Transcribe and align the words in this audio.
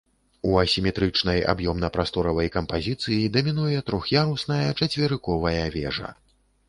У 0.51 0.53
асіметрычнай 0.61 1.43
аб'ёмна-прасторавай 1.53 2.49
кампазіцыі 2.57 3.29
дамінуе 3.35 3.85
трох'ярусная 3.91 4.67
чацверыковая 4.79 5.65
вежа. 5.77 6.09